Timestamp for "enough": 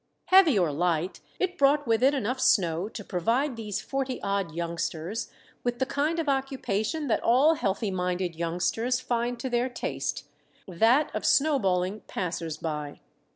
2.15-2.39